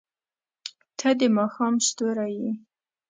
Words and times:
•ته 0.99 1.09
د 1.19 1.21
ماښام 1.37 1.75
ستوری 1.87 2.31
یې. 2.41 2.51